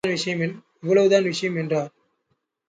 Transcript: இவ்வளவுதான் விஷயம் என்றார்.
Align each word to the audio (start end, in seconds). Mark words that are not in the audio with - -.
இவ்வளவுதான் 0.83 1.23
விஷயம் 1.23 1.55
என்றார். 1.55 1.91